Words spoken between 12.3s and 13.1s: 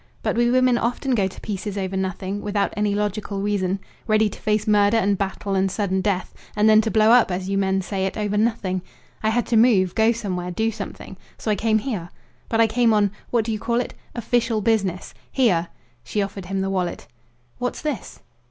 But I came